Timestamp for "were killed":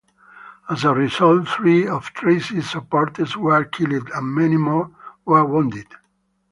3.37-4.09